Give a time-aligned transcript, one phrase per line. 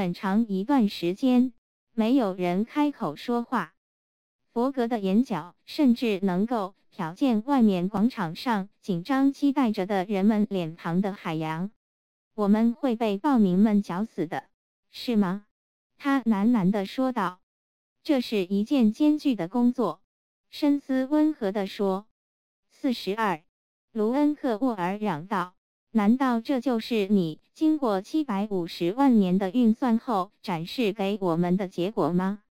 [0.00, 1.52] 很长一段时间，
[1.92, 3.74] 没有人开口说话。
[4.50, 11.70] 佛格的眼角甚至能够瞟见外面广场上紧张期待着的人们脸庞的海洋。
[12.32, 14.44] 我们会被暴民们绞死的，
[14.90, 15.44] 是吗？
[15.98, 17.42] 他喃喃地说道。
[18.02, 20.00] 这是一件艰巨的工作，
[20.48, 22.06] 深思温和地说。
[22.70, 23.42] 四十二，
[23.92, 25.52] 卢恩克沃尔嚷道
[25.92, 32.42] ：“难道这就是你经过七百五十万年的运算后展示给我们的结果吗？”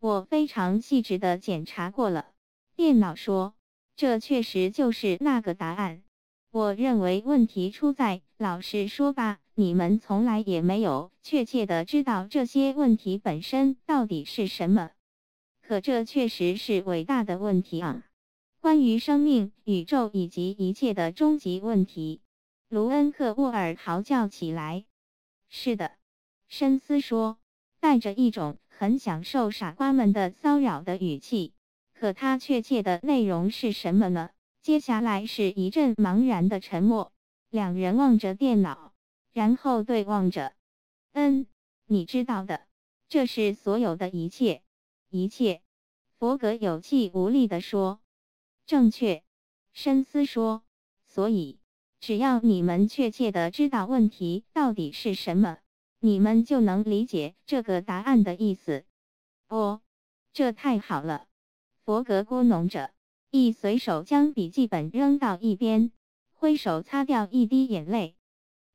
[0.00, 2.26] 我非常细致地检查过了，
[2.74, 3.54] 电脑说，
[3.94, 6.02] 这确实就是那个答案。
[6.50, 14.90] 我认为问题出在，老实说吧，你们从来也没有确切的知道这些问题本身到底是什么。
[15.62, 18.02] 可这确实是伟大的问题啊！
[18.60, 22.21] 关于生命、宇宙以及一切的终极问题，
[22.72, 24.86] 卢恩克沃尔嚎叫起来。
[25.50, 25.92] 是的，
[26.48, 27.38] 深思说，
[27.80, 31.52] 带着一种很享受傻瓜们的骚扰的语气。
[31.92, 34.30] 可他确切的内容是什么呢？
[34.62, 37.12] 接下来是一阵茫然的沉默，
[37.50, 38.94] 两人望着电脑，
[39.34, 40.54] 然后对望着。
[41.12, 41.46] 嗯，
[41.84, 42.66] 你知道的，
[43.06, 44.62] 这是所有的一切，
[45.10, 45.60] 一切。
[46.18, 48.00] 佛格有气无力地说
[48.64, 49.22] ：“正确。”
[49.74, 50.62] 深思说
[51.04, 51.58] ：“所以，
[52.02, 55.58] 只要你们确切的知道问题到底是什么，
[56.00, 58.84] 你们就能理解这个答案的意思。”
[59.48, 59.80] 哦，
[60.32, 61.28] 这太好了。
[61.84, 62.90] 佛格咕哝着。
[63.30, 65.90] 一随手将笔记本扔到一边，
[66.34, 68.14] 挥手擦掉一滴眼泪。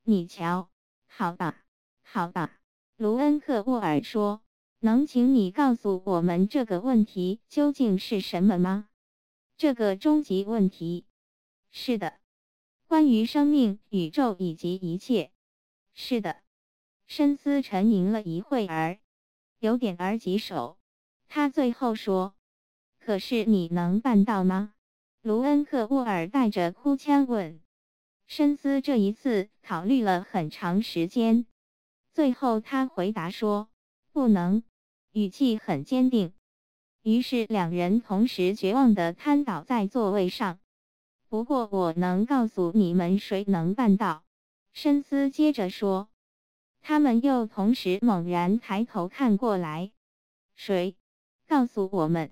[0.02, 0.68] 你瞧，
[1.06, 1.62] 好吧，
[2.02, 2.58] 好吧。
[2.96, 4.40] 卢恩克沃尔说
[4.80, 8.88] ：“能请你告诉我们这个问题究竟是什么吗？
[9.56, 11.04] 这个终极问题。”
[11.70, 12.14] 是的，
[12.88, 15.30] 关于生命、宇宙以及一切。
[15.92, 16.38] 是的。
[17.06, 18.98] 深思沉吟了一会儿，
[19.58, 20.78] 有点儿棘手。
[21.28, 22.34] 他最后说。
[22.98, 24.72] 可是你能办到吗？
[25.20, 27.60] 卢恩克沃尔带着哭腔问。
[28.26, 31.44] 深思这一次考虑了很长时间，
[32.14, 33.68] 最后他回答说
[34.12, 34.62] ：“不能。”
[35.12, 36.32] 语气很坚定。
[37.02, 40.58] 于是两人同时绝望地瘫倒在座位上。
[41.28, 44.24] 不过我能告诉你们谁能办到。
[44.72, 46.08] 深思接着说。
[46.80, 49.90] 他们又同时猛然抬头看过来。
[50.54, 50.96] 谁？
[51.46, 52.30] 告诉我们。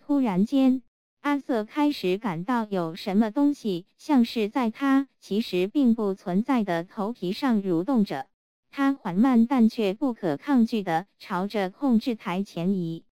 [0.00, 0.82] 突然间，
[1.20, 8.26] 阿瑟开始感到有什么东西像是在他其实并不存在的头皮上蠕动着。
[8.70, 13.04] 他缓慢但却不可抗拒地朝着控制台前移。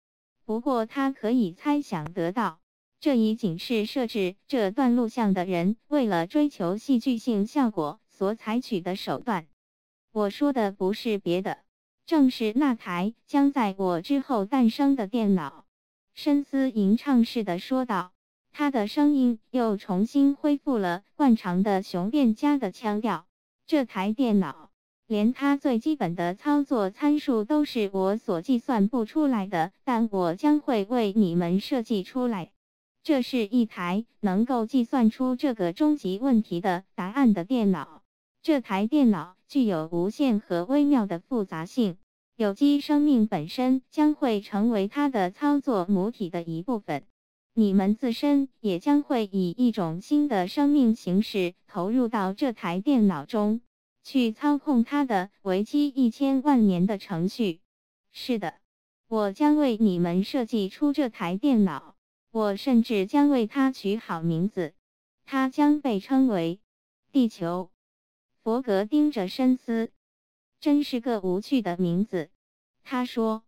[0.45, 2.59] 不过，他可以猜想得到，
[3.03, 9.45] 这一警示设置这段录像的人为了追求戏剧性效果所采取的手段。
[10.13, 11.57] 我说的不是别的，
[12.05, 15.65] 正是那台将在我之后诞生的电脑。
[16.13, 18.13] 深思吟唱似的说道，
[18.53, 23.25] 他的声音又重新恢复了惯常的雄辩家的腔调。
[23.67, 24.69] 这台电脑，
[25.07, 32.51] 连它最基本的操作参数都是我所计算不出来的，但我将会为你们设计出来。
[33.03, 38.01] 这是一台能够计算出这个终极问题的答案的电脑。
[38.41, 41.97] 这台电脑具有无限和微妙的复杂性。
[42.35, 47.03] 有机生命本身将会成为它的操作母体的一部分，
[47.53, 53.61] 你们自身也将会以一种新的生命形式投入到这台电脑中，
[54.01, 57.59] 去操控它的为期一千万年的程序。
[58.11, 58.55] 是的，
[59.07, 61.92] 我将为你们设计出这台电脑，
[62.33, 64.73] 我甚至将为它取好名字，
[65.23, 66.59] 它将被称为
[67.11, 67.69] 地球。
[68.41, 69.91] 佛格盯着深思。
[70.59, 72.31] 真是个无趣的名字，
[72.83, 73.43] 他说。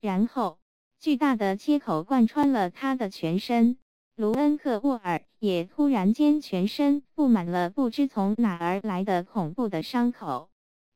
[0.00, 0.58] 然后，
[0.98, 3.76] 巨大的切口贯穿了他的全身。
[4.16, 10.48] 卢恩克沃尔也突然间全身布满了不知从哪儿来的恐怖的伤口。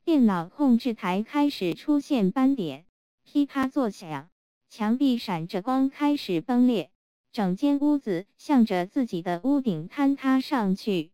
[0.02, 2.86] 电脑控制台开始出现斑点，
[3.22, 4.30] 噼啪作响，
[4.70, 6.90] 墙壁闪着光，开始崩裂，
[7.34, 11.10] 整间屋子向着自己的屋顶坍塌上去。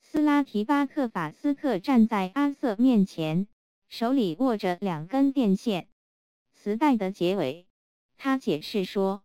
[0.00, 3.46] 斯拉提巴克法斯克站在阿瑟面前。
[3.88, 5.86] 手里握着两根电线，
[6.52, 7.68] 磁带的结尾。
[8.16, 9.22] 他解释说：“